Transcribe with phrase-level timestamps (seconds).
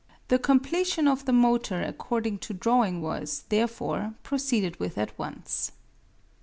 [0.29, 5.73] The completion of the motor according to drawing was, therefore, proceeded with at once.